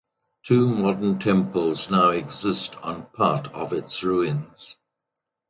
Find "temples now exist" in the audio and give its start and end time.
1.19-2.75